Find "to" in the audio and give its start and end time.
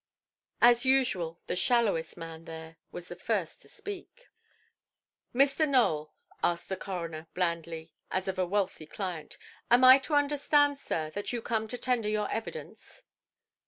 3.61-3.67, 9.99-10.15, 11.67-11.77